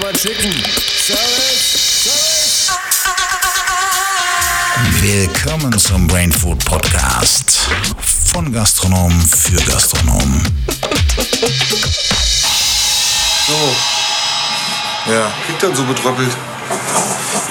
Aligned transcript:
aber 0.00 0.12
Chicken. 0.12 0.52
Service, 0.52 2.04
Service. 2.04 2.70
Willkommen 5.00 5.78
zum 5.78 6.06
Brain 6.06 6.32
Food 6.32 6.64
Podcast. 6.64 7.68
Von 8.32 8.52
Gastronom 8.52 9.12
für 9.20 9.56
Gastronomen. 9.56 10.42
So. 13.46 13.76
Ja, 15.12 15.32
kriegt 15.46 15.62
dann 15.62 15.74
so 15.74 15.84
betröppelt. 15.84 16.30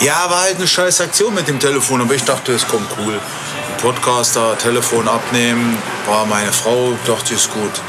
Ja, 0.02 0.30
war 0.30 0.42
halt 0.42 0.56
eine 0.58 0.68
scheiß 0.68 1.02
Aktion 1.02 1.34
mit 1.34 1.48
dem 1.48 1.60
Telefon, 1.60 2.02
aber 2.02 2.16
ich 2.16 2.24
dachte, 2.24 2.54
es 2.54 2.68
kommt 2.68 2.90
cool. 3.00 3.20
Podcaster, 3.82 4.58
Telefon 4.58 5.08
abnehmen, 5.08 5.78
war 6.08 6.26
meine 6.26 6.52
Frau, 6.52 6.98
dachte 7.06 7.34
ich, 7.34 7.40
ist 7.40 7.52
gut. 7.52 7.82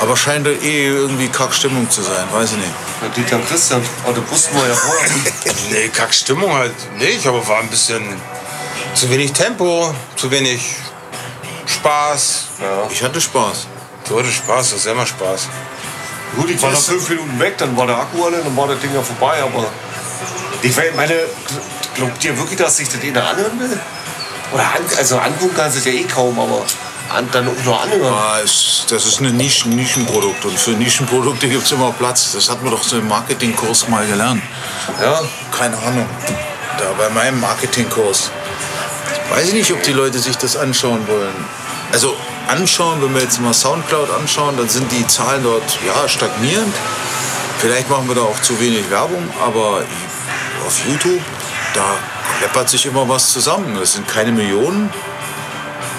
Aber 0.00 0.16
scheint 0.16 0.46
eh 0.46 0.86
irgendwie 0.86 1.28
Kackstimmung 1.28 1.90
zu 1.90 2.02
sein, 2.02 2.26
weiß 2.32 2.52
ich 2.52 2.58
nicht. 2.58 2.91
Ja, 3.02 3.08
Dieter 3.08 3.40
Christian, 3.40 3.82
oh, 4.06 4.12
das 4.12 4.30
wussten 4.30 4.56
wir 4.56 4.68
ja 4.68 4.74
vorher. 4.74 5.10
Nee, 5.70 5.88
Kackstimmung 5.88 6.52
halt 6.52 6.74
nicht, 6.98 7.26
aber 7.26 7.46
war 7.48 7.58
ein 7.58 7.68
bisschen 7.68 8.02
zu 8.94 9.10
wenig 9.10 9.32
Tempo, 9.32 9.92
zu 10.16 10.30
wenig 10.30 10.76
Spaß. 11.66 12.44
Ja. 12.60 12.88
Ich 12.90 13.02
hatte 13.02 13.20
Spaß. 13.20 13.66
Du 14.08 14.18
hattest 14.18 14.36
Spaß, 14.36 14.70
das 14.70 14.78
ist 14.80 14.86
immer 14.86 15.06
Spaß. 15.06 15.48
Gut, 16.36 16.50
ich 16.50 16.62
war 16.62 16.70
nach 16.70 16.78
fünf 16.78 17.08
Minuten 17.08 17.38
weg, 17.40 17.58
dann 17.58 17.76
war 17.76 17.86
der 17.86 17.96
Akku 17.96 18.24
alle, 18.24 18.38
dann 18.38 18.56
war 18.56 18.68
das 18.68 18.78
Ding 18.80 18.94
ja 18.94 19.02
vorbei, 19.02 19.42
aber. 19.42 19.66
Ich 20.62 20.76
meine, 20.94 21.14
glaubt 21.94 22.24
ihr 22.24 22.38
wirklich, 22.38 22.58
dass 22.58 22.76
sich 22.76 22.88
das 22.88 23.02
einer 23.02 23.28
anhören 23.28 23.58
will? 23.58 23.80
Oder 24.52 24.62
an, 24.62 24.82
also 24.96 25.18
angucken 25.18 25.54
kannst 25.56 25.76
du 25.76 25.80
es 25.80 25.86
ja 25.86 25.92
eh 26.00 26.04
kaum, 26.04 26.38
aber 26.38 26.64
dann 27.32 27.44
nur 27.64 27.80
anhören. 27.80 28.12
Ah, 28.12 28.38
es, 28.42 28.84
das 28.88 29.06
ist 29.06 29.20
ein 29.20 29.36
Nischen, 29.36 29.74
Nischenprodukt 29.74 30.44
und 30.44 30.58
für 30.58 30.72
Nischenprodukte 30.72 31.48
gibt 31.48 31.64
es 31.64 31.72
immer 31.72 31.92
Platz. 31.92 32.32
Das 32.32 32.50
hat 32.50 32.62
man 32.62 32.72
doch 32.72 32.82
so 32.82 32.98
im 32.98 33.08
Marketingkurs 33.08 33.88
mal 33.88 34.06
gelernt. 34.06 34.42
Ja, 35.00 35.20
Keine 35.50 35.76
Ahnung. 35.78 36.08
Da 36.78 36.92
bei 36.96 37.08
meinem 37.10 37.40
Marketingkurs. 37.40 38.30
Weiß 39.30 39.48
ich 39.48 39.54
nicht, 39.54 39.72
ob 39.72 39.82
die 39.82 39.92
Leute 39.92 40.18
sich 40.18 40.36
das 40.36 40.56
anschauen 40.56 41.06
wollen. 41.06 41.44
Also 41.92 42.16
anschauen, 42.48 43.02
wenn 43.02 43.14
wir 43.14 43.22
jetzt 43.22 43.40
mal 43.40 43.54
Soundcloud 43.54 44.10
anschauen, 44.10 44.56
dann 44.56 44.68
sind 44.68 44.90
die 44.90 45.06
Zahlen 45.06 45.42
dort 45.42 45.78
ja 45.86 46.08
stagnierend. 46.08 46.74
Vielleicht 47.58 47.88
machen 47.88 48.08
wir 48.08 48.14
da 48.14 48.22
auch 48.22 48.40
zu 48.40 48.58
wenig 48.60 48.90
Werbung, 48.90 49.22
aber 49.40 49.84
auf 50.66 50.86
YouTube, 50.86 51.20
da 51.74 51.84
kleppert 52.38 52.68
sich 52.68 52.86
immer 52.86 53.08
was 53.08 53.32
zusammen. 53.32 53.76
Das 53.78 53.92
sind 53.92 54.08
keine 54.08 54.32
Millionen. 54.32 54.90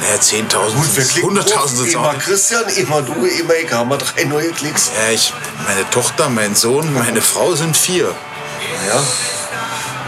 Naja, 0.03 0.15
10.000, 0.19 0.73
gut, 0.75 0.97
wir 0.97 1.05
klicken 1.05 1.37
100.000 1.39 1.67
sind 1.67 1.87
es 1.87 1.95
auch. 1.95 2.11
Immer. 2.11 2.19
Christian, 2.19 2.67
immer 2.75 3.01
du, 3.01 3.13
immer 3.25 3.55
ich, 3.55 3.71
haben 3.71 3.89
wir 3.89 3.97
drei 3.97 4.25
neue 4.25 4.51
Klicks. 4.51 4.91
Ja, 4.95 5.13
ich, 5.13 5.33
meine 5.65 5.89
Tochter, 5.91 6.29
mein 6.29 6.55
Sohn, 6.55 6.93
meine 6.93 7.21
Frau 7.21 7.55
sind 7.55 7.77
vier. 7.77 8.13
Ja, 8.87 9.01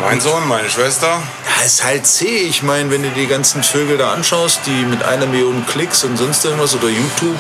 Mein 0.02 0.20
Sohn, 0.20 0.46
meine 0.48 0.70
Schwester. 0.70 1.08
Ja, 1.08 1.66
ist 1.66 1.84
halt 1.84 2.06
zäh. 2.06 2.40
Ich 2.40 2.62
meine, 2.62 2.92
wenn 2.92 3.04
du 3.04 3.10
die 3.12 3.28
ganzen 3.28 3.64
Vögel 3.64 3.98
da 3.98 4.12
anschaust, 4.12 4.62
die 4.66 4.84
mit 4.86 5.02
einer 5.04 5.28
Million 5.28 5.66
Klicks 5.66 6.04
und 6.04 6.18
sonst 6.18 6.44
irgendwas 6.44 6.76
oder 6.76 6.90
YouTube 6.90 7.40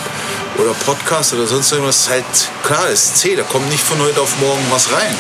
oder 0.58 0.73
Podcast 0.86 1.34
oder 1.34 1.47
sonst 1.47 1.73
irgendwas, 1.73 2.02
ist 2.02 2.09
halt 2.09 2.25
klar, 2.64 2.88
ist 2.88 3.17
zäh. 3.17 3.36
Da 3.36 3.44
kommt 3.44 3.69
nicht 3.69 3.84
von 3.84 4.00
heute 4.00 4.22
auf 4.22 4.34
morgen 4.40 4.66
was 4.69 4.92
rein. 4.94 5.16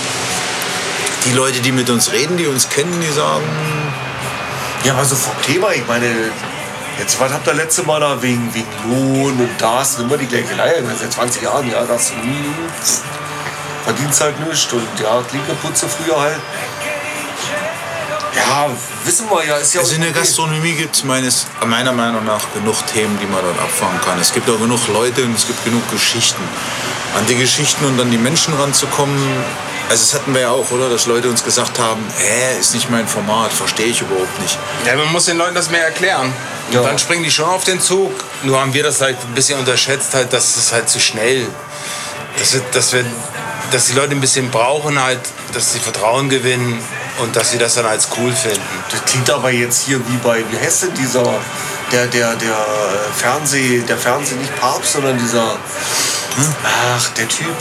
Die 1.25 1.31
Leute, 1.33 1.59
die 1.59 1.73
mit 1.73 1.89
uns 1.89 2.13
reden, 2.13 2.37
die 2.37 2.47
uns 2.47 2.69
kennen, 2.69 3.01
die 3.01 3.11
sagen, 3.11 3.43
ja 4.85 4.93
aber 4.93 5.03
so 5.03 5.15
vom 5.15 5.33
Thema, 5.41 5.71
ich 5.73 5.85
meine, 5.87 6.31
jetzt, 6.99 7.19
was 7.19 7.31
habt 7.31 7.47
ihr 7.47 7.53
letzte 7.53 7.83
Mal 7.83 7.99
da 7.99 8.21
wegen, 8.21 8.53
wegen 8.53 8.67
Lohn 8.89 9.39
und 9.39 9.49
das, 9.59 9.99
immer 9.99 10.17
die 10.17 10.27
gleiche 10.27 10.55
Leier, 10.55 10.83
seit 10.99 11.11
20 11.11 11.41
Jahren, 11.41 11.69
ja, 11.69 11.83
das 11.83 12.11
hm, 12.11 12.53
verdienst 13.83 14.21
halt 14.21 14.39
nichts 14.47 14.71
und 14.73 14.87
ja, 15.01 15.21
Klinkerputze 15.29 15.87
früher 15.87 16.19
halt. 16.19 16.39
Ja, 18.35 18.69
wissen 19.05 19.29
wir 19.29 19.45
ja, 19.45 19.57
ist 19.57 19.73
ja 19.73 19.81
also 19.81 19.95
in 19.95 20.01
der. 20.01 20.11
Gastronomie 20.11 20.73
gibt 20.73 20.95
es 20.95 21.03
meiner 21.03 21.91
Meinung 21.93 22.25
nach 22.25 22.41
genug 22.53 22.75
Themen, 22.87 23.17
die 23.21 23.25
man 23.27 23.41
dort 23.41 23.59
abfangen 23.59 24.01
kann. 24.01 24.19
Es 24.19 24.33
gibt 24.33 24.49
auch 24.49 24.59
genug 24.59 24.79
Leute 24.89 25.23
und 25.23 25.35
es 25.35 25.47
gibt 25.47 25.63
genug 25.63 25.89
Geschichten. 25.89 26.43
An 27.17 27.25
die 27.27 27.35
Geschichten 27.35 27.85
und 27.85 27.99
an 27.99 28.11
die 28.11 28.17
Menschen 28.17 28.53
ranzukommen, 28.55 29.17
also 29.89 30.03
das 30.03 30.13
hatten 30.13 30.33
wir 30.33 30.41
ja 30.41 30.49
auch, 30.49 30.69
oder? 30.71 30.89
Dass 30.89 31.05
Leute 31.05 31.29
uns 31.29 31.43
gesagt 31.43 31.77
haben, 31.79 32.03
hä, 32.17 32.59
ist 32.59 32.73
nicht 32.73 32.89
mein 32.89 33.07
Format, 33.07 33.53
verstehe 33.53 33.87
ich 33.87 34.01
überhaupt 34.01 34.41
nicht. 34.41 34.57
Ja, 34.85 34.95
man 34.95 35.11
muss 35.11 35.25
den 35.25 35.37
Leuten 35.37 35.55
das 35.55 35.69
mehr 35.69 35.83
erklären. 35.83 36.33
Ja. 36.71 36.79
Und 36.79 36.87
dann 36.87 36.99
springen 36.99 37.23
die 37.23 37.31
schon 37.31 37.45
auf 37.45 37.63
den 37.63 37.79
Zug. 37.79 38.11
Nur 38.43 38.59
haben 38.59 38.73
wir 38.73 38.83
das 38.83 39.01
halt 39.01 39.17
ein 39.27 39.35
bisschen 39.35 39.59
unterschätzt, 39.59 40.13
halt, 40.13 40.33
dass 40.33 40.55
es 40.57 40.71
halt 40.71 40.89
zu 40.89 40.99
schnell. 40.99 41.45
Dass 42.39 42.53
wir, 42.53 42.61
dass 42.73 42.93
wir, 42.93 43.05
dass 43.71 43.85
die 43.85 43.93
Leute 43.93 44.11
ein 44.11 44.21
bisschen 44.21 44.49
brauchen 44.49 45.01
halt, 45.01 45.19
dass 45.53 45.73
sie 45.73 45.79
Vertrauen 45.79 46.29
gewinnen 46.29 46.81
und 47.19 47.35
dass 47.35 47.51
sie 47.51 47.57
das 47.57 47.75
dann 47.75 47.85
als 47.85 48.09
cool 48.17 48.33
finden. 48.33 48.61
Das 48.91 49.05
klingt 49.05 49.29
aber 49.29 49.51
jetzt 49.51 49.83
hier 49.85 49.99
wie 50.07 50.17
bei, 50.17 50.43
wie 50.51 50.57
heißt 50.57 50.83
denn 50.83 50.93
dieser, 50.95 51.39
der, 51.91 52.07
der, 52.07 52.35
der 52.35 52.57
Fernseh, 53.15 53.81
der 53.87 53.97
Fernseh, 53.97 54.35
nicht 54.35 54.55
Papst, 54.59 54.93
sondern 54.93 55.17
dieser, 55.17 55.57
ach, 56.63 57.09
der 57.09 57.27
Typ. 57.29 57.55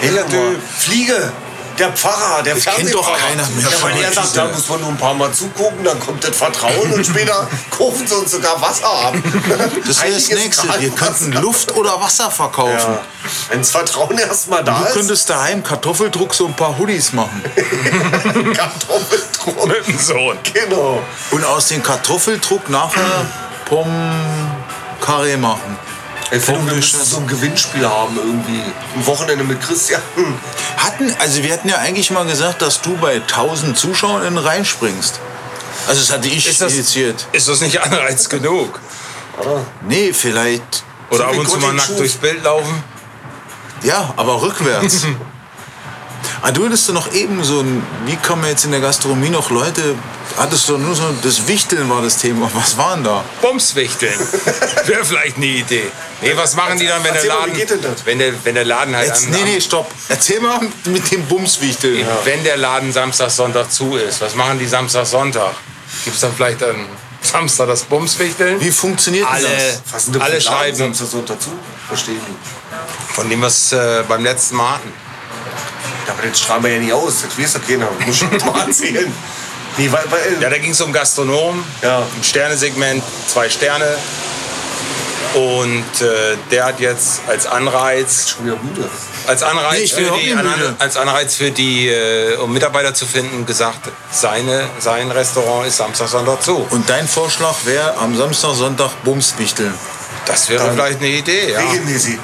Helfer. 0.00 0.28
Typ? 0.28 0.58
Fliege. 0.78 1.32
Der 1.78 1.92
Pfarrer, 1.92 2.42
der 2.42 2.56
Das 2.56 2.64
kennt 2.66 2.92
doch 2.92 3.10
keiner 3.16 3.48
mehr 3.48 3.64
Ja, 3.64 3.70
von 3.70 3.90
weil 3.90 4.02
er 4.02 4.08
euch, 4.10 4.14
sagt, 4.14 4.36
da 4.36 4.44
muss 4.48 4.68
man 4.68 4.80
nur 4.82 4.90
ein 4.90 4.98
paar 4.98 5.14
Mal 5.14 5.32
zugucken, 5.32 5.82
dann 5.82 5.98
kommt 5.98 6.22
das 6.22 6.36
Vertrauen 6.36 6.92
und 6.92 7.06
später 7.06 7.48
kaufen 7.70 8.06
sie 8.06 8.14
uns 8.14 8.32
sogar 8.32 8.60
Wasser 8.60 8.84
ab. 8.86 9.14
Das 9.86 10.02
wäre 10.02 10.12
das 10.12 10.28
Nächste. 10.28 10.68
Wir 10.78 10.90
könnten 10.90 11.32
Luft 11.32 11.74
oder 11.76 11.98
Wasser 11.98 12.30
verkaufen. 12.30 12.74
Ja. 12.76 13.00
Wenn 13.48 13.60
das 13.60 13.70
Vertrauen 13.70 14.18
erstmal 14.18 14.62
da 14.62 14.80
Du 14.80 14.84
ist, 14.84 14.92
könntest 14.92 15.30
daheim 15.30 15.64
Kartoffeldruck 15.64 16.34
so 16.34 16.46
ein 16.48 16.54
paar 16.54 16.76
Hoodies 16.76 17.14
machen. 17.14 17.42
Kartoffeldruck. 18.54 19.68
Mit 19.68 19.86
dem 19.86 19.98
Sohn. 19.98 20.38
Genau. 20.52 21.02
Und 21.30 21.44
aus 21.46 21.68
dem 21.68 21.82
Kartoffeldruck 21.82 22.68
nachher 22.68 23.24
Pommes 23.64 23.94
Carré 25.00 25.38
machen. 25.38 25.78
Ich 26.32 26.42
finde, 26.42 26.66
wir 26.66 26.74
müssen 26.74 27.04
so 27.04 27.16
ein 27.18 27.26
Gewinnspiel 27.26 27.88
haben 27.88 28.16
irgendwie. 28.16 28.62
Ein 28.94 29.06
Wochenende 29.06 29.42
mit 29.44 29.60
Christian. 29.60 30.00
Hatten, 30.76 31.12
also 31.18 31.42
wir 31.42 31.52
hatten 31.52 31.68
ja 31.68 31.78
eigentlich 31.78 32.10
mal 32.10 32.24
gesagt, 32.24 32.62
dass 32.62 32.80
du 32.80 32.96
bei 32.96 33.16
1000 33.16 33.76
Zuschauern 33.76 34.38
reinspringst. 34.38 35.18
Also 35.88 36.00
das 36.00 36.12
hatte 36.12 36.28
ich 36.28 36.46
Ist 36.46 36.60
das, 36.60 36.72
initiiert. 36.72 37.26
ist 37.32 37.48
das 37.48 37.60
nicht 37.60 37.80
Anreiz 37.82 38.28
genug? 38.28 38.78
Nee, 39.82 40.12
vielleicht. 40.12 40.84
Oder 41.10 41.28
ab 41.28 41.36
und 41.36 41.48
zu 41.48 41.58
mal 41.58 41.72
nackt 41.72 41.98
durchs 41.98 42.14
Bild 42.14 42.44
laufen? 42.44 42.82
Ja, 43.82 44.12
aber 44.16 44.40
rückwärts. 44.42 45.06
ah, 46.42 46.50
du 46.52 46.64
hattest 46.66 46.88
du 46.88 46.92
noch 46.92 47.12
eben 47.12 47.42
so 47.44 47.60
ein, 47.60 47.82
wie 48.06 48.16
kann 48.16 48.40
man 48.40 48.50
jetzt 48.50 48.64
in 48.64 48.70
der 48.70 48.80
Gastronomie 48.80 49.30
noch 49.30 49.50
Leute, 49.50 49.94
hattest 50.36 50.68
du 50.68 50.78
nur 50.78 50.94
so, 50.94 51.04
das 51.22 51.46
Wichteln 51.48 51.88
war 51.90 52.02
das 52.02 52.18
Thema. 52.18 52.50
Was 52.54 52.76
waren 52.76 53.02
da? 53.04 53.24
Bumswichteln. 53.42 54.18
Wäre 54.86 55.04
vielleicht 55.04 55.36
eine 55.36 55.46
Idee. 55.46 55.90
Nee, 56.22 56.32
was 56.36 56.54
machen 56.56 56.78
die 56.78 56.86
dann, 56.86 57.02
wenn 57.04 57.14
der 57.14 57.24
Laden. 57.24 57.54
wie 57.54 57.58
geht 57.58 57.70
denn 57.70 57.82
das? 57.82 58.04
Wenn 58.04 58.18
der, 58.18 58.32
wenn 58.44 58.54
der 58.54 58.64
Laden 58.64 58.94
halt. 58.94 59.06
Jetzt, 59.08 59.26
am- 59.26 59.30
nee, 59.32 59.44
nee, 59.44 59.60
stopp. 59.60 59.90
Erzähl 60.08 60.40
mal 60.40 60.60
mit 60.84 61.10
dem 61.10 61.24
Bumswichteln. 61.26 62.06
Wenn 62.24 62.44
der 62.44 62.56
Laden 62.56 62.92
Samstag, 62.92 63.30
Sonntag 63.30 63.72
zu 63.72 63.96
ist, 63.96 64.20
was 64.20 64.34
machen 64.34 64.58
die 64.58 64.66
Samstag, 64.66 65.06
Sonntag? 65.06 65.54
Gibt 66.04 66.14
es 66.14 66.20
dann 66.20 66.34
vielleicht 66.34 66.60
dann 66.62 66.86
Samstag 67.22 67.66
das 67.68 67.82
Bumswichteln? 67.84 68.60
Wie 68.60 68.70
funktioniert 68.70 69.26
Alle, 69.28 69.48
das? 69.92 70.08
Alle 70.20 70.40
Scheiben, 70.40 70.76
Samstag, 70.76 71.06
Sonntag 71.08 71.38
dazu? 71.38 71.50
Verstehe 71.88 72.14
ich 72.16 72.22
nicht. 72.22 73.14
von 73.14 73.28
dem, 73.28 73.40
was 73.42 73.72
äh, 73.72 74.04
beim 74.08 74.22
letzten 74.22 74.56
Mal 74.56 74.74
hatten. 74.74 74.92
Ja, 76.10 76.14
aber 76.14 76.22
den 76.22 76.34
strahlen 76.34 76.64
wir 76.64 76.72
ja 76.72 76.78
nicht 76.80 76.92
aus. 76.92 77.22
Das 77.22 77.38
weiß 77.38 77.52
doch 77.54 77.66
keiner. 77.68 77.88
Muss 78.04 78.16
schon 78.16 78.30
mal 78.52 78.66
erzählen. 78.66 79.12
Nee, 79.76 79.90
weil, 79.92 80.04
weil, 80.10 80.42
Ja, 80.42 80.50
da 80.50 80.58
ging 80.58 80.72
es 80.72 80.80
um 80.80 80.92
Gastronom, 80.92 81.64
Ja. 81.82 81.98
ein 82.00 82.24
Sternesegment, 82.24 83.02
zwei 83.28 83.48
Sterne. 83.48 83.96
Und 85.34 85.84
äh, 86.02 86.36
der 86.50 86.64
hat 86.64 86.80
jetzt 86.80 87.20
als 87.28 87.46
Anreiz, 87.46 88.30
schon 88.30 88.46
wieder 88.46 88.56
müde. 88.56 88.90
als 89.28 89.44
Anreiz, 89.44 89.74
Nee, 89.78 89.84
ich 89.84 89.94
für 89.94 90.10
die, 90.18 90.34
als 90.80 90.96
Anreiz 90.96 91.36
für 91.36 91.52
die, 91.52 91.86
äh, 91.88 92.34
um 92.38 92.52
Mitarbeiter 92.52 92.92
zu 92.94 93.06
finden, 93.06 93.46
gesagt, 93.46 93.78
seine, 94.10 94.64
sein 94.80 95.08
Restaurant 95.12 95.68
ist 95.68 95.76
Samstag, 95.76 96.08
Sonntag 96.08 96.42
zu. 96.42 96.66
Und 96.70 96.90
dein 96.90 97.06
Vorschlag 97.06 97.54
wäre 97.64 97.96
am 97.98 98.16
Samstag, 98.16 98.54
Sonntag 98.56 98.90
Bumswichteln. 99.04 99.72
Das 100.30 100.48
wäre 100.48 100.64
Dann 100.64 100.74
vielleicht 100.74 100.98
eine 100.98 101.08
Idee, 101.08 101.52
ja. 101.52 101.58
Regelmäßig. 101.58 102.18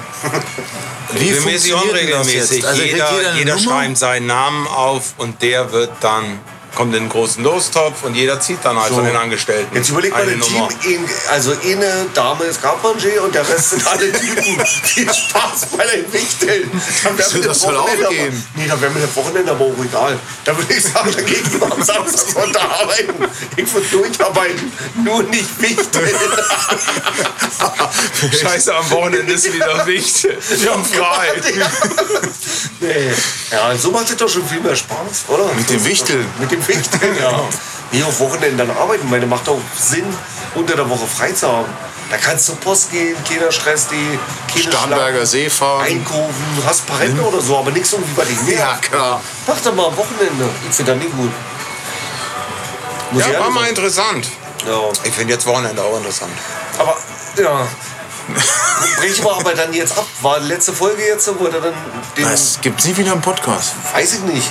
Wie 1.12 1.18
Regelmäßig, 1.18 1.72
funktioniert 1.72 2.02
denn 2.02 2.10
das 2.10 2.20
unregelmäßig. 2.20 2.66
Also 2.66 2.82
jeder 2.82 3.10
jeder 3.10 3.34
jeder 3.34 3.58
schreibt 3.58 3.98
seinen 3.98 4.26
Namen 4.26 4.66
auf 4.68 5.14
und 5.18 5.42
der 5.42 5.72
wird 5.72 5.90
dann 6.00 6.38
kommt 6.76 6.94
in 6.94 7.00
einen 7.00 7.08
großen 7.08 7.42
Lostopf 7.42 8.04
und 8.04 8.14
jeder 8.14 8.38
zieht 8.38 8.58
dann 8.62 8.78
halt 8.78 8.90
So. 8.90 8.96
von 8.96 9.04
den 9.04 9.16
Angestellten. 9.16 9.74
Jetzt 9.74 9.88
überleg 9.88 10.12
mal, 10.12 10.22
ein 10.22 10.40
Team, 10.40 10.68
in, 10.84 11.04
also 11.30 11.52
eine 11.64 12.06
Dame 12.14 12.44
ist 12.44 12.62
Carpentier 12.62 13.24
und 13.24 13.34
der 13.34 13.48
Rest 13.48 13.70
sind 13.70 13.84
alle 13.86 14.12
Typen. 14.12 14.64
Viel 14.84 15.12
Spaß 15.12 15.66
bei 15.76 15.86
den 15.86 16.12
Wichteln. 16.12 16.70
Dann 17.02 17.18
wär 17.18 17.24
So, 17.24 17.38
mir 17.38 17.44
das 17.44 17.62
Wochenende 17.62 18.08
gehen. 18.10 18.44
Aber, 18.54 18.62
nee, 18.62 18.68
da 18.68 18.80
wäre 18.80 18.92
mir 18.92 19.00
das 19.00 19.16
Wochenende 19.16 19.50
aber 19.50 19.64
auch 19.64 19.84
egal. 19.84 20.18
Da 20.44 20.56
würde 20.56 20.72
ich 20.72 20.84
sagen, 20.84 21.10
dagegen 21.10 21.62
am 21.62 21.82
Samstag 21.82 22.28
Sonntag 22.34 22.70
arbeiten. 22.80 23.24
Ich 23.56 23.72
würde 23.72 23.86
durcharbeiten, 23.88 24.72
nur 25.02 25.22
nicht 25.24 25.60
wichteln. 25.60 26.10
Scheiße, 28.40 28.74
am 28.74 28.90
Wochenende 28.90 29.32
ist 29.32 29.52
wieder 29.52 29.86
Wichtel. 29.86 30.38
Wir 30.50 30.72
haben 30.72 30.84
frei. 30.84 31.32
Ja, 33.50 33.76
so 33.76 33.90
macht 33.90 34.10
es 34.10 34.16
doch 34.16 34.28
schon 34.28 34.46
viel 34.46 34.60
mehr 34.60 34.76
Spaß, 34.76 35.24
oder? 35.28 35.52
Mit 35.54 35.68
dem 35.70 35.84
Wichteln. 35.84 36.26
Mit 36.38 36.50
dem 36.50 36.65
Wichteln, 36.68 37.16
ja. 37.20 37.40
Nee, 37.92 38.02
auf 38.02 38.18
Wochenenden 38.18 38.58
dann 38.58 38.70
arbeiten, 38.70 39.08
weil 39.12 39.20
das 39.20 39.30
macht 39.30 39.48
auch 39.48 39.60
Sinn, 39.78 40.04
unter 40.56 40.74
der 40.74 40.90
Woche 40.90 41.06
frei 41.06 41.30
zu 41.30 41.46
haben. 41.46 41.68
Da 42.10 42.16
kannst 42.16 42.48
du 42.48 42.52
zur 42.52 42.60
Post 42.60 42.90
gehen, 42.90 43.16
keiner 43.28 43.52
Stress 43.52 43.86
die, 43.86 44.18
keine 44.52 44.72
Starnberger 44.72 45.24
See 45.24 45.48
fahren. 45.48 45.86
einkaufen, 45.86 46.62
hast 46.66 46.84
paar 46.86 46.98
Renten 46.98 47.20
oder 47.20 47.40
so, 47.40 47.56
aber 47.56 47.70
nichts 47.70 47.92
irgendwie 47.92 48.12
bei 48.14 48.24
nervt. 48.24 48.50
Ja, 48.58 48.76
klar. 48.80 49.20
Mach 49.46 49.60
doch 49.60 49.74
mal 49.74 49.86
am 49.86 49.96
Wochenende. 49.96 50.48
Ich 50.68 50.74
finde 50.74 50.94
das 50.94 51.02
nicht 51.02 51.16
gut. 51.16 51.30
Muss 53.12 53.22
Ja, 53.24 53.38
war 53.38 53.50
mal 53.50 53.60
sagen. 53.60 53.68
interessant. 53.70 54.28
Ja. 54.66 54.80
Ich 55.04 55.14
finde 55.14 55.34
jetzt 55.34 55.46
Wochenende 55.46 55.80
auch 55.82 55.96
interessant. 55.96 56.32
Aber, 56.78 56.96
ja. 57.40 57.68
Brechen 58.98 59.24
wir 59.24 59.36
aber 59.36 59.54
dann 59.54 59.72
jetzt 59.72 59.96
ab. 59.96 60.06
War 60.22 60.40
letzte 60.40 60.72
Folge 60.72 61.02
jetzt, 61.06 61.30
wo 61.38 61.44
er 61.46 61.60
dann 61.60 61.74
den. 62.16 62.28
Das 62.28 62.58
gibt's 62.60 62.84
nie 62.84 62.96
wieder 62.96 63.12
im 63.12 63.20
Podcast. 63.20 63.74
Weiß 63.92 64.14
ich 64.14 64.20
nicht. 64.22 64.50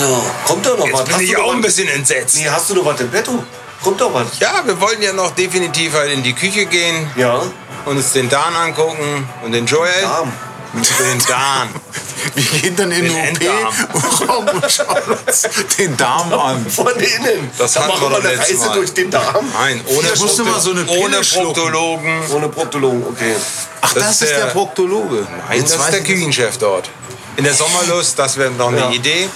Also, 0.00 0.22
kommt 0.46 0.66
doch 0.66 0.78
noch 0.78 0.84
was. 0.92 1.00
Jetzt 1.00 1.04
bin 1.06 1.14
Hast 1.14 1.22
ich 1.22 1.36
auch 1.36 1.52
ein 1.52 1.58
was? 1.58 1.66
bisschen 1.66 1.88
entsetzt. 1.88 2.36
Nee, 2.36 2.48
hast 2.48 2.70
du 2.70 2.74
noch 2.74 2.84
was 2.84 3.00
im 3.00 3.10
Petto? 3.10 3.44
Kommt 3.82 4.00
doch 4.00 4.12
was. 4.12 4.26
Ja, 4.40 4.62
wir 4.64 4.80
wollten 4.80 5.02
ja 5.02 5.12
noch 5.12 5.30
definitiv 5.32 5.94
halt 5.94 6.12
in 6.12 6.22
die 6.22 6.32
Küche 6.34 6.66
gehen 6.66 7.10
Ja. 7.16 7.42
und 7.84 7.96
uns 7.96 8.12
den 8.12 8.28
Dan 8.28 8.54
angucken 8.54 9.28
und 9.44 9.52
den 9.52 9.66
Joel. 9.66 9.90
Darm. 10.02 10.32
Den 10.74 11.18
Dan. 11.26 11.68
Wir 12.34 12.42
gehen 12.60 12.76
dann 12.76 12.90
in 12.92 13.04
Den 13.04 13.14
den 13.14 13.24
Enddarm. 13.24 13.68
OP 13.94 14.52
und 14.62 14.70
schauen 14.70 15.18
uns 15.26 15.48
den 15.78 15.96
Darm 15.96 16.30
an. 16.34 16.66
Von 16.68 16.88
innen. 16.88 17.50
Das 17.56 17.74
hatten 17.76 17.88
machen 17.88 18.02
wir 18.02 18.10
doch 18.18 18.24
eine 18.24 18.38
Reise 18.38 18.54
Mal. 18.66 18.74
durch 18.74 18.92
den 18.92 19.10
Darm. 19.10 19.46
Nein, 19.54 19.80
ohne, 19.86 20.08
Ich 20.12 20.20
musste 20.20 20.42
Prokto- 20.42 20.50
mal 20.52 20.60
so 20.60 20.70
eine 20.72 20.84
Pille 20.84 20.98
ohne. 21.00 21.20
Proktologen. 21.20 22.30
Ohne 22.30 22.48
Proktologen, 22.50 23.02
okay. 23.06 23.34
Ach, 23.80 23.94
Das 23.94 24.02
das, 24.02 24.10
ist 24.22 24.30
der, 24.30 24.38
der- 24.44 24.46
Proktologe. 24.52 25.26
Nein, 25.48 25.62
das 25.62 25.74
ist 25.74 25.90
der 25.92 26.02
Küchenchef 26.02 26.58
dort. 26.58 26.90
In 27.36 27.44
der 27.44 27.54
Sommerlust, 27.54 28.18
das 28.18 28.36
wäre 28.36 28.50
noch 28.50 28.68
eine 28.68 28.78
Ja. 28.80 28.90
Idee. 28.90 29.30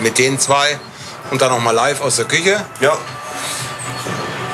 Mit 0.00 0.18
den 0.18 0.38
zwei. 0.38 0.78
Und 1.30 1.40
dann 1.40 1.50
noch 1.50 1.60
mal 1.60 1.70
live 1.72 2.00
aus 2.00 2.16
der 2.16 2.26
Küche. 2.26 2.64
Ja. 2.80 2.96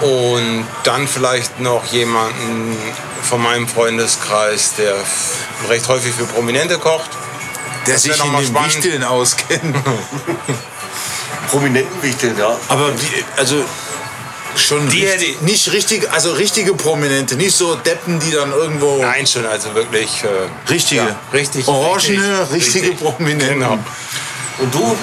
Und 0.00 0.66
dann 0.84 1.08
vielleicht 1.08 1.58
noch 1.60 1.84
jemanden 1.86 2.76
von 3.22 3.42
meinem 3.42 3.66
Freundeskreis, 3.66 4.74
der 4.78 4.94
recht 5.68 5.88
häufig 5.88 6.14
für 6.14 6.24
Prominente 6.24 6.78
kocht. 6.78 7.10
Der 7.86 7.94
Das 7.94 8.02
sich 8.04 8.16
noch 8.18 8.26
in 8.26 8.32
mal 8.32 8.42
den 8.42 8.48
spannend. 8.48 8.74
Wichteln 8.76 9.04
auskennt. 9.04 9.76
Prominenten 11.50 12.02
wichteln, 12.02 12.36
ja. 12.38 12.56
Aber 12.68 12.90
die, 12.92 13.24
also 13.36 13.64
schon 14.54 14.88
Die 14.90 15.04
richtig, 15.04 15.40
nicht 15.42 15.72
richtig, 15.72 16.10
also 16.12 16.32
richtige 16.32 16.74
Prominente, 16.74 17.36
nicht 17.36 17.56
so 17.56 17.74
Deppen, 17.76 18.20
die 18.20 18.32
dann 18.32 18.52
irgendwo 18.52 19.00
Nein, 19.00 19.26
schon, 19.26 19.46
also 19.46 19.74
wirklich. 19.74 20.22
Äh, 20.24 20.70
richtige, 20.70 21.00
Ja, 21.02 21.16
richtig, 21.32 21.66
orangene, 21.66 22.40
richtig, 22.40 22.52
richtige 22.52 22.88
richtig. 22.90 23.00
Prominenten. 23.00 23.60
Genau. 23.60 23.78
Und 24.58 24.74
du? 24.74 24.96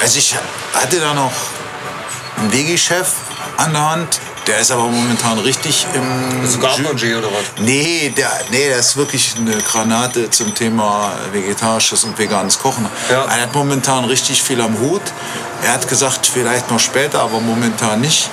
Also 0.00 0.18
ich 0.18 0.34
hatte 0.74 0.98
da 0.98 1.14
noch 1.14 1.32
einen 2.38 2.52
Vegi-Chef 2.52 3.08
an 3.56 3.72
der 3.72 3.90
Hand, 3.90 4.20
der 4.46 4.58
ist 4.58 4.72
aber 4.72 4.82
momentan 4.82 5.38
richtig 5.38 5.86
im 5.94 6.40
Bist 6.42 6.56
du 6.56 6.60
Carpentier 6.60 7.18
oder 7.18 7.28
was? 7.28 7.62
Nee, 7.62 8.12
der, 8.16 8.28
nee, 8.50 8.68
der 8.68 8.78
ist 8.78 8.96
wirklich 8.96 9.34
eine 9.36 9.56
Granate 9.58 10.28
zum 10.30 10.52
Thema 10.54 11.12
vegetarisches 11.30 12.02
und 12.02 12.18
veganes 12.18 12.58
Kochen. 12.58 12.86
Ja. 13.08 13.24
Er 13.24 13.42
hat 13.42 13.54
momentan 13.54 14.04
richtig 14.04 14.42
viel 14.42 14.60
am 14.60 14.76
Hut. 14.80 15.02
Er 15.62 15.74
hat 15.74 15.86
gesagt, 15.86 16.26
vielleicht 16.26 16.68
noch 16.72 16.80
später, 16.80 17.20
aber 17.20 17.38
momentan 17.38 18.00
nicht. 18.00 18.28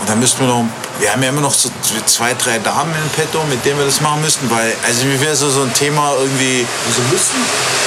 Und 0.00 0.08
dann 0.08 0.18
müssten 0.20 0.40
wir 0.40 0.46
noch, 0.46 0.64
wir 0.98 1.12
haben 1.12 1.22
ja 1.22 1.28
immer 1.28 1.42
noch 1.42 1.52
so 1.52 1.70
zwei, 2.06 2.32
drei 2.32 2.58
Damen 2.58 2.94
in 2.94 3.10
petto, 3.10 3.44
mit 3.50 3.62
denen 3.66 3.78
wir 3.78 3.84
das 3.84 4.00
machen 4.00 4.22
müssten, 4.22 4.50
weil, 4.50 4.72
also 4.86 5.04
mir 5.04 5.20
wäre 5.20 5.36
so, 5.36 5.50
so 5.50 5.62
ein 5.62 5.74
Thema 5.74 6.14
irgendwie, 6.18 6.66
Wieso 6.86 7.02
müssen? 7.12 7.81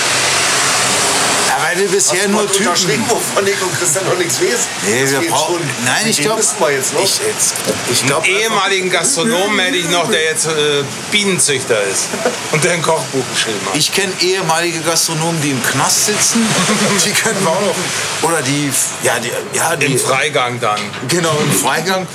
Wir 1.77 1.87
bisher 1.89 2.19
Hast 2.21 2.29
nur 2.29 2.51
Typen... 2.51 3.03
wovon 3.09 3.47
ich 3.47 3.61
und 3.61 3.77
Christian 3.79 4.05
noch 4.05 4.17
nichts 4.17 4.39
weiß? 4.41 4.67
Nee, 4.87 5.09
wir 5.09 5.29
brauchen, 5.29 5.59
nein, 5.85 6.07
ich 6.07 6.21
glaube, 6.21 6.37
müssen 6.37 6.55
wir 6.59 6.71
jetzt 6.71 6.93
noch. 6.93 7.01
ich, 7.03 7.19
jetzt, 7.19 7.55
ich 7.91 8.05
glaube, 8.05 8.27
ehemaligen 8.27 8.89
Gastronomen 8.89 9.59
hätte 9.59 9.77
ich 9.77 9.89
noch, 9.89 10.09
der 10.09 10.23
jetzt 10.23 10.47
äh, 10.47 10.83
Bienenzüchter 11.11 11.81
ist 11.83 12.07
und 12.51 12.63
der 12.63 12.73
ein 12.73 12.81
Kochbuch 12.81 13.23
geschrieben 13.33 13.59
hat. 13.67 13.75
Ich 13.75 13.91
kenne 13.93 14.13
ehemalige 14.21 14.79
Gastronomen, 14.81 15.41
die 15.41 15.51
im 15.51 15.63
Knast 15.63 16.05
sitzen. 16.05 16.45
Die 17.05 17.11
können 17.11 17.41
wir 17.41 17.49
auch 17.49 17.61
noch. 17.61 18.29
Oder 18.29 18.41
die, 18.41 18.71
ja, 19.03 19.19
die, 19.19 19.31
ja, 19.55 19.75
die 19.75 19.85
Im 19.87 19.99
Freigang 19.99 20.59
dann 20.59 20.79
Genau, 21.07 21.35
im 21.43 21.51
Freigang. 21.51 22.07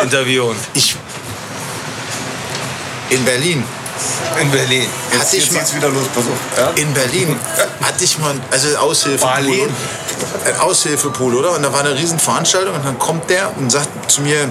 interviewen. 0.00 0.56
Ich. 0.74 0.96
In 3.10 3.24
Berlin. 3.24 3.64
In 4.40 4.50
Berlin. 4.50 4.86
Jetzt 5.12 5.20
Hatte 5.22 5.36
ich 5.36 5.50
mal, 5.50 5.58
geht's 5.58 5.74
wieder 5.74 5.88
los, 5.88 6.06
pass 6.14 6.24
auf. 6.24 6.58
Ja? 6.58 6.70
in 6.82 6.92
Berlin 6.94 7.36
hatte 7.82 8.04
ich 8.04 8.18
mal, 8.18 8.34
also 8.50 8.76
Aushilfepool. 8.78 9.68
Ein 10.44 10.60
Aushilfepool, 10.60 11.34
oder? 11.34 11.52
Und 11.52 11.62
da 11.62 11.72
war 11.72 11.80
eine 11.80 11.94
Riesenveranstaltung 11.94 12.74
und 12.74 12.84
dann 12.84 12.98
kommt 12.98 13.28
der 13.30 13.56
und 13.56 13.70
sagt 13.70 14.10
zu 14.10 14.22
mir, 14.22 14.48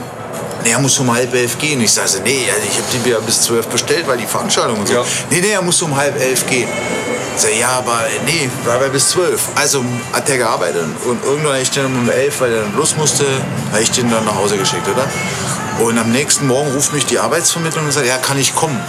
nee, 0.63 0.71
er 0.71 0.79
muss 0.79 0.99
um 0.99 1.11
halb 1.13 1.33
elf 1.33 1.57
gehen. 1.57 1.81
Ich 1.81 1.91
sage, 1.91 2.21
nee, 2.23 2.47
also 2.53 2.67
ich 2.67 2.75
habe 2.77 2.87
die 2.93 2.97
Bier 2.99 3.19
bis 3.21 3.41
zwölf 3.41 3.67
bestellt, 3.67 4.07
weil 4.07 4.17
die 4.17 4.25
Veranstaltung 4.25 4.79
und 4.79 4.87
so. 4.87 4.93
Ja. 4.95 5.03
Nee, 5.29 5.41
nee, 5.41 5.51
er 5.51 5.61
muss 5.61 5.81
um 5.81 5.95
halb 5.95 6.19
elf 6.19 6.45
gehen. 6.47 6.67
Ich 7.35 7.41
sag, 7.41 7.55
ja, 7.57 7.69
aber 7.69 8.01
nee, 8.25 8.49
war 8.65 8.81
er 8.81 8.89
bis 8.89 9.09
zwölf. 9.09 9.41
Also 9.55 9.83
hat 10.11 10.27
der 10.27 10.37
gearbeitet 10.37 10.83
und 11.05 11.23
irgendwann 11.23 11.53
habe 11.53 11.61
ich 11.61 11.71
den 11.71 11.85
um 11.85 12.09
elf, 12.09 12.41
weil 12.41 12.53
er 12.53 12.61
dann 12.63 12.75
los 12.75 12.95
musste, 12.97 13.23
habe 13.71 13.81
ich 13.81 13.91
den 13.91 14.11
dann 14.11 14.25
nach 14.25 14.35
Hause 14.35 14.57
geschickt, 14.57 14.87
oder? 14.87 15.07
Und 15.85 15.97
am 15.97 16.11
nächsten 16.11 16.47
Morgen 16.47 16.73
ruft 16.73 16.91
mich 16.93 17.05
die 17.05 17.19
Arbeitsvermittlung 17.19 17.85
und 17.85 17.91
sagt, 17.93 18.05
ja, 18.05 18.17
kann 18.17 18.37
ich 18.37 18.53
kommen? 18.53 18.79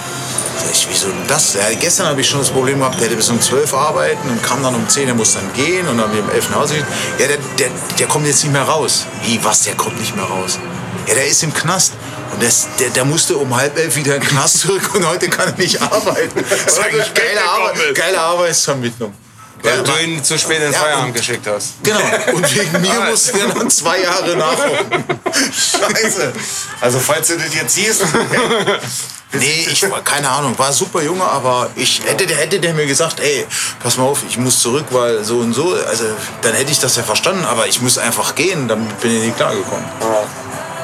Sag 0.60 0.72
ich, 0.72 0.86
wieso 0.90 1.08
denn 1.08 1.26
das? 1.26 1.54
Ja, 1.54 1.62
gestern 1.78 2.08
habe 2.08 2.20
ich 2.20 2.28
schon 2.28 2.40
das 2.40 2.50
Problem 2.50 2.80
gehabt, 2.80 2.96
der 2.96 3.06
hätte 3.06 3.16
bis 3.16 3.30
um 3.30 3.40
12 3.40 3.72
arbeiten 3.72 4.28
und 4.28 4.42
kam 4.42 4.62
dann 4.62 4.74
um 4.74 4.86
10, 4.86 5.08
er 5.08 5.14
muss 5.14 5.32
dann 5.34 5.50
gehen 5.54 5.88
und 5.88 5.96
dann 5.96 6.10
um 6.10 6.30
11 6.30 6.50
nach 6.50 6.56
Hause 6.56 6.74
geschickt. 6.74 6.92
Ja, 7.18 7.26
der, 7.28 7.38
der, 7.58 7.70
der 7.98 8.06
kommt 8.06 8.26
jetzt 8.26 8.44
nicht 8.44 8.52
mehr 8.52 8.62
raus. 8.62 9.06
Wie, 9.24 9.42
was, 9.42 9.62
der 9.62 9.74
kommt 9.74 9.98
nicht 9.98 10.14
mehr 10.14 10.26
raus? 10.26 10.58
Ja, 11.06 11.14
der 11.14 11.26
ist 11.26 11.42
im 11.42 11.54
Knast. 11.54 11.94
Und 12.32 12.42
das, 12.42 12.68
der, 12.78 12.90
der 12.90 13.06
musste 13.06 13.36
um 13.38 13.56
halb 13.56 13.76
elf 13.78 13.96
wieder 13.96 14.16
in 14.16 14.20
den 14.20 14.28
Knast 14.28 14.60
zurück 14.60 14.94
und 14.94 15.08
heute 15.08 15.30
kann 15.30 15.48
er 15.48 15.58
nicht 15.58 15.80
arbeiten. 15.80 16.44
Das 16.50 16.74
ist 16.74 16.78
eigentlich 16.78 17.14
geile, 17.14 17.42
Arbeit, 17.42 17.94
geile 17.94 18.20
Arbeitsvermittlung. 18.20 19.14
Weil 19.62 19.82
du 19.82 19.92
ihn 20.02 20.22
zu 20.22 20.38
spät 20.38 20.56
in 20.58 20.62
den 20.64 20.72
Ja, 20.72 20.78
Feierabend 20.78 21.14
geschickt 21.14 21.46
hast. 21.46 21.82
Genau. 21.82 22.00
Und 22.34 22.54
wegen 22.54 22.80
mir 22.80 23.00
musste 23.10 23.32
der 23.32 23.48
dann 23.48 23.70
zwei 23.70 24.00
Jahre 24.02 24.36
nachholen. 24.36 25.04
Scheiße. 25.52 26.32
Also, 26.80 26.98
falls 26.98 27.28
du 27.28 27.36
das 27.36 27.54
jetzt 27.54 27.74
siehst, 27.74 28.02
Nee, 29.32 29.68
ich 29.70 29.88
war, 29.88 30.02
keine 30.02 30.28
Ahnung, 30.28 30.58
war 30.58 30.72
super 30.72 31.02
Junge, 31.02 31.24
aber 31.24 31.70
ich 31.76 32.02
hätte, 32.04 32.26
der 32.26 32.36
hätte 32.36 32.58
der 32.58 32.74
mir 32.74 32.86
gesagt, 32.86 33.20
ey, 33.20 33.46
pass 33.78 33.96
mal 33.96 34.04
auf, 34.04 34.24
ich 34.28 34.36
muss 34.38 34.58
zurück, 34.58 34.86
weil 34.90 35.22
so 35.22 35.38
und 35.38 35.52
so, 35.52 35.72
also 35.88 36.04
dann 36.42 36.54
hätte 36.54 36.72
ich 36.72 36.80
das 36.80 36.96
ja 36.96 37.04
verstanden, 37.04 37.44
aber 37.44 37.68
ich 37.68 37.80
muss 37.80 37.96
einfach 37.96 38.34
gehen, 38.34 38.66
dann 38.66 38.84
bin 39.00 39.16
ich 39.16 39.22
nicht 39.26 39.36
klargekommen. 39.36 39.84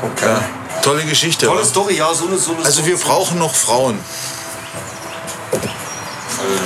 okay. 0.03 0.27
Ja, 0.27 0.45
tolle 0.81 1.05
Geschichte. 1.05 1.47
Tolle 1.47 1.61
oder? 1.61 1.69
Story, 1.69 1.97
ja, 1.97 2.15
so 2.15 2.29
eine, 2.29 2.39
so 2.39 2.55
eine 2.55 2.65
Also 2.65 2.87
wir 2.87 2.97
brauchen 2.97 3.39
noch 3.39 3.55
Frauen. 3.55 3.99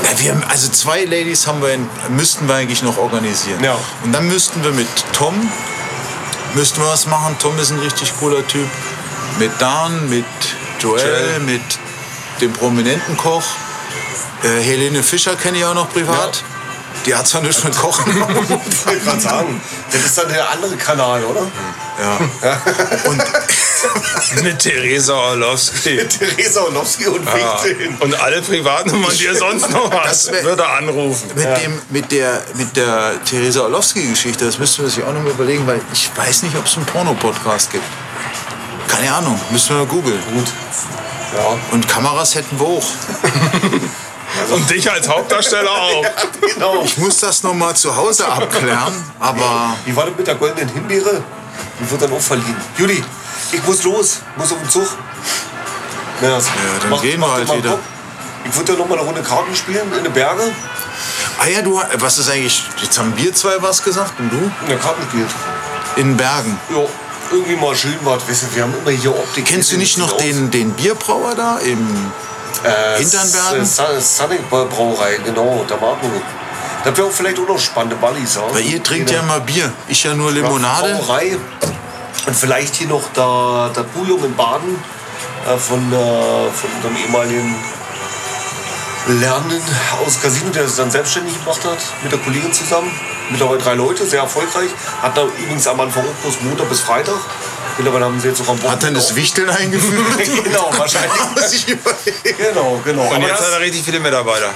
Ja, 0.04 0.20
wir, 0.20 0.42
also 0.48 0.68
zwei 0.68 1.04
Ladies 1.04 1.46
haben 1.46 1.62
wir 1.62 1.78
müssten 2.10 2.46
wir 2.46 2.56
eigentlich 2.56 2.82
noch 2.82 2.98
organisieren. 2.98 3.62
Ja. 3.64 3.78
Und 4.04 4.12
dann 4.12 4.28
müssten 4.28 4.62
wir 4.62 4.72
mit 4.72 4.88
Tom 5.12 5.50
müssten 6.54 6.80
wir 6.80 6.88
was 6.88 7.06
machen. 7.06 7.36
Tom 7.38 7.58
ist 7.58 7.70
ein 7.70 7.78
richtig 7.78 8.12
cooler 8.18 8.46
Typ. 8.46 8.68
Mit 9.38 9.52
Dan, 9.60 10.08
mit 10.08 10.24
Joel, 10.80 11.00
Joel. 11.00 11.40
mit 11.40 11.62
dem 12.40 12.52
prominenten 12.52 13.16
Koch. 13.16 13.44
Äh, 14.42 14.60
Helene 14.62 15.02
Fischer 15.02 15.36
kenne 15.36 15.58
ich 15.58 15.64
auch 15.64 15.74
noch 15.74 15.92
privat. 15.92 16.42
Die 17.06 17.14
hat 17.14 17.26
zwar 17.26 17.40
nichts 17.42 17.62
mit 17.64 17.74
Kochen. 17.76 18.10
Ich 18.68 18.86
wollte 18.86 19.00
gerade 19.04 19.20
sagen, 19.20 19.60
das 19.90 20.04
ist 20.04 20.18
dann 20.18 20.28
der 20.28 20.50
andere 20.50 20.76
Kanal, 20.76 21.22
oder? 21.24 21.42
ja. 22.00 22.18
Und 23.08 23.22
Mit 24.42 24.58
Theresa 24.58 25.14
Orlowski. 25.14 25.98
Theresa 26.06 26.60
Orlowski 26.62 27.06
und 27.08 27.24
Wichteln. 27.26 27.96
Und 28.00 28.14
alle 28.20 28.42
Privatnummern, 28.42 29.12
die 29.16 29.26
er 29.26 29.34
sonst 29.34 29.70
noch 29.70 29.90
wär- 29.90 30.44
würde 30.44 30.62
er 30.62 30.76
anrufen. 30.76 31.30
Mit, 31.34 31.44
dem, 31.64 31.82
mit, 31.90 32.12
der, 32.12 32.42
mit 32.54 32.76
der 32.76 33.12
Theresa 33.24 33.62
Orlowski-Geschichte, 33.62 34.44
das 34.44 34.58
müssten 34.58 34.82
wir 34.82 34.90
sich 34.90 35.02
auch 35.02 35.12
noch 35.12 35.22
mal 35.22 35.30
überlegen, 35.30 35.66
weil 35.66 35.80
ich 35.92 36.10
weiß 36.14 36.42
nicht, 36.42 36.56
ob 36.56 36.66
es 36.66 36.76
einen 36.76 36.86
Porno-Podcast 36.86 37.72
gibt. 37.72 37.84
Keine 39.00 39.14
Ahnung, 39.14 39.40
müssen 39.50 39.78
wir 39.78 39.86
googeln. 39.86 40.22
Gut. 40.34 40.46
Ja. 41.34 41.56
Und 41.70 41.88
Kameras 41.88 42.34
hätten 42.34 42.58
wir 42.60 42.66
auch. 42.66 42.84
Und 44.54 44.70
dich 44.70 44.90
als 44.90 45.08
Hauptdarsteller 45.08 45.70
auch. 45.72 46.04
genau. 46.40 46.82
Ich 46.84 46.98
muss 46.98 47.18
das 47.20 47.42
noch 47.42 47.54
mal 47.54 47.74
zu 47.74 47.96
Hause 47.96 48.26
abklären, 48.28 48.92
aber 49.18 49.74
Wie 49.86 49.96
war 49.96 50.04
das 50.06 50.14
mit 50.16 50.26
der 50.26 50.34
goldenen 50.34 50.68
Himbeere? 50.68 51.22
Die 51.80 51.90
wird 51.90 52.02
dann 52.02 52.12
auch 52.12 52.20
verliehen. 52.20 52.56
Juli, 52.76 53.02
ich 53.52 53.62
muss 53.66 53.82
los. 53.84 54.18
Muss 54.36 54.52
auf 54.52 54.58
den 54.58 54.68
Zug. 54.70 54.88
Ja, 56.20 56.38
dann 56.90 57.00
gehen 57.00 57.20
wir 57.20 57.32
halt 57.32 57.50
wieder. 57.56 57.70
Bock. 57.70 57.80
Ich 58.44 58.54
würde 58.56 58.72
ja 58.72 58.78
noch 58.78 58.86
mal 58.88 58.98
eine 58.98 59.06
Runde 59.06 59.22
Karten 59.22 59.56
spielen 59.56 59.90
in 59.96 60.04
den 60.04 60.12
Bergen. 60.12 60.42
ah 61.42 61.46
ja, 61.46 61.62
du 61.62 61.80
was 61.94 62.18
ist 62.18 62.28
eigentlich 62.28 62.62
jetzt 62.82 62.98
haben 62.98 63.14
wir 63.16 63.34
zwei 63.34 63.54
was 63.60 63.82
gesagt 63.82 64.18
und 64.20 64.30
du 64.30 64.50
Ja, 64.70 64.76
Karten 64.76 65.02
spielt. 65.08 65.30
in 65.96 66.16
Bergen. 66.18 66.58
Ja, 66.70 66.84
irgendwie 67.30 67.56
mal 67.56 67.74
schön 67.74 67.98
was. 68.04 68.24
Du, 68.24 68.32
wir 68.54 68.62
haben 68.62 68.74
immer 68.74 68.90
hier 68.90 69.10
Optik. 69.10 69.46
Kennst 69.46 69.72
du 69.72 69.76
nicht 69.76 69.98
noch 69.98 70.16
den 70.16 70.50
den 70.50 70.72
Bierbrauer 70.72 71.34
da 71.34 71.58
im 71.58 72.12
äh, 72.64 72.98
Hintern 72.98 73.30
Bergen? 73.32 73.66
Sonic 73.66 74.48
Brauerei, 74.50 75.18
genau, 75.24 75.64
da 75.66 75.80
war 75.80 75.96
man. 75.96 76.22
Das 76.84 76.96
wäre 76.96 77.06
auch 77.06 77.12
vielleicht 77.12 77.38
auch 77.38 77.46
noch 77.46 77.58
spannende 77.58 77.96
Ballis. 77.96 78.36
Ja? 78.36 78.42
Weil 78.52 78.64
ihr 78.64 78.82
trinkt 78.82 79.10
ja 79.10 79.20
immer 79.20 79.40
Bier, 79.40 79.70
ich 79.88 80.02
ja 80.02 80.14
nur 80.14 80.32
Limonade. 80.32 80.94
Brauerei. 80.94 81.36
Und 82.26 82.36
vielleicht 82.36 82.74
hier 82.74 82.88
noch 82.88 83.02
der, 83.12 83.70
der 83.74 83.82
Bujung 83.82 84.24
in 84.24 84.34
Baden 84.34 84.82
äh, 85.46 85.56
von, 85.56 85.92
äh, 85.92 86.50
von 86.50 86.70
unserem 86.76 86.96
ehemaligen 86.96 87.56
Lernen 89.08 89.60
aus 90.04 90.20
Casino, 90.20 90.50
der 90.50 90.64
es 90.64 90.76
dann 90.76 90.90
selbstständig 90.90 91.38
gemacht 91.38 91.64
hat, 91.64 91.78
mit 92.02 92.12
der 92.12 92.18
Kollegin 92.18 92.52
zusammen. 92.52 92.90
Mittlerweile 93.30 93.58
drei 93.58 93.74
Leute, 93.74 94.06
sehr 94.06 94.20
erfolgreich. 94.20 94.70
Hat 95.02 95.16
da 95.16 95.24
übrigens 95.24 95.66
am 95.66 95.80
Anfang 95.80 96.04
auch 96.04 96.22
bloß 96.22 96.42
Montag 96.42 96.68
bis 96.68 96.80
Freitag. 96.80 97.18
Mittlerweile 97.78 98.04
haben 98.04 98.20
sie 98.20 98.28
jetzt 98.28 98.42
auch 98.42 98.48
am 98.48 98.62
Hat 98.62 98.82
dann 98.82 98.94
das 98.94 99.14
Wichteln 99.14 99.48
eingeführt? 99.48 100.04
genau, 100.44 100.70
wahrscheinlich. 100.76 101.66
Genau, 102.38 102.80
genau. 102.84 103.02
Und 103.02 103.14
Aber 103.14 103.26
jetzt 103.26 103.40
das, 103.40 103.46
hat 103.46 103.54
er 103.54 103.60
richtig 103.60 103.82
viele 103.82 104.00
Mitarbeiter. 104.00 104.50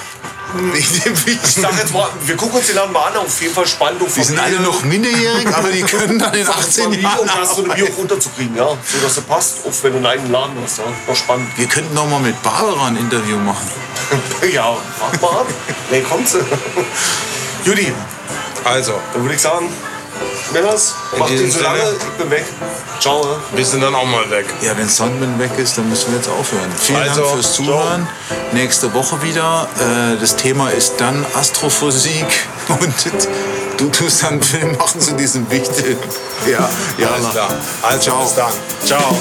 Ich 0.74 1.54
sag 1.54 1.76
jetzt 1.78 1.92
mal, 1.92 2.08
wir 2.24 2.36
gucken 2.36 2.56
uns 2.58 2.66
den 2.66 2.76
Laden 2.76 2.92
mal 2.92 3.08
an, 3.08 3.16
auf 3.16 3.40
jeden 3.40 3.54
Fall 3.54 3.66
spannend. 3.66 4.02
Die 4.16 4.22
sind 4.22 4.38
alle 4.38 4.60
noch 4.60 4.82
minderjährig, 4.84 5.46
aber 5.48 5.70
die 5.70 5.82
können 5.82 6.18
dann 6.18 6.34
in 6.34 6.46
18 6.46 6.84
Familie 6.84 7.02
Jahren 7.04 7.18
und 7.20 7.26
Gastronomie 7.34 7.72
arbeiten. 7.72 7.92
auch 7.92 7.98
runterzukriegen, 7.98 8.56
ja. 8.56 8.68
So 8.68 8.98
dass 9.02 9.16
es 9.16 9.24
passt, 9.24 9.56
auch 9.66 9.72
wenn 9.82 9.92
du 9.92 9.96
einen 9.98 10.06
eigenen 10.06 10.32
Laden 10.32 10.56
hast, 10.62 10.78
ja. 10.78 10.84
Noch 11.06 11.16
spannend. 11.16 11.48
Wir 11.56 11.66
könnten 11.66 11.94
noch 11.94 12.08
mal 12.08 12.20
mit 12.20 12.40
Barbara 12.42 12.86
ein 12.88 12.96
Interview 12.96 13.36
machen. 13.38 13.68
ja, 14.52 14.76
warte 14.98 15.20
mal 15.20 15.40
ab. 15.40 15.46
Nee, 15.90 16.00
kommt 16.02 16.28
sie. 16.28 16.38
Judy, 17.64 17.92
Also, 18.64 19.00
dann 19.12 19.22
würde 19.22 19.34
ich 19.34 19.40
sagen, 19.40 19.68
Männers, 20.52 20.94
macht 21.18 21.30
den 21.30 21.50
so 21.50 21.60
lange, 21.60 21.82
ich 21.98 22.22
bin 22.22 22.30
weg. 22.30 22.44
Ciao. 23.00 23.22
ja. 23.24 23.36
wir 23.56 23.64
sind 23.64 23.80
dann 23.82 23.94
auch 23.94 24.04
mal 24.06 24.28
weg. 24.30 24.46
Ja, 24.62 24.76
wenn 24.76 24.88
Sandman 24.88 25.38
weg 25.38 25.50
ist, 25.58 25.76
dann 25.78 25.88
müssen 25.88 26.10
wir 26.10 26.16
jetzt 26.18 26.28
aufhören. 26.28 26.70
Vielen 26.78 26.98
Also, 27.00 27.22
Dank 27.22 27.34
fürs 27.34 27.52
Zuhören. 27.54 28.08
Nächste 28.52 28.92
Woche 28.94 29.20
wieder. 29.22 29.68
Äh, 29.78 30.20
das 30.20 30.36
Thema 30.36 30.70
ist 30.70 30.94
dann 30.98 31.24
Astrophysik 31.34 32.26
und 32.68 32.94
du 33.78 33.88
tust 33.90 34.22
dann 34.22 34.34
einen 34.34 34.42
Film 34.42 34.76
machen 34.76 35.00
zu 35.00 35.12
diesem 35.14 35.50
Wichtel. 35.50 35.96
Ja, 36.50 36.68
ja, 36.98 37.08
Alles 37.10 37.30
klar. 37.30 37.48
Also, 37.82 38.00
Ciao. 38.00 38.22
bis 38.22 38.34
dann. 38.34 38.52
Ciao. 38.84 39.18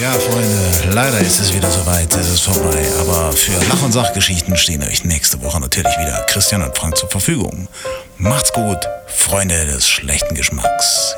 Ja, 0.00 0.12
Freunde, 0.12 0.94
leider 0.94 1.18
ist 1.20 1.40
es 1.40 1.52
wieder 1.52 1.70
soweit, 1.70 2.14
es 2.14 2.28
ist 2.28 2.42
vorbei. 2.42 2.86
Aber 3.00 3.32
für 3.32 3.52
Lach- 3.68 3.82
und 3.82 3.92
Sachgeschichten 3.92 4.56
stehen 4.56 4.82
euch 4.82 5.04
nächste 5.04 5.42
Woche 5.42 5.58
natürlich 5.60 5.92
wieder 5.98 6.22
Christian 6.28 6.62
und 6.62 6.76
Frank 6.76 6.96
zur 6.98 7.08
Verfügung. 7.08 7.66
Macht's 8.18 8.52
gut, 8.52 8.78
Freunde 9.06 9.66
des 9.66 9.88
schlechten 9.88 10.34
Geschmacks. 10.34 11.14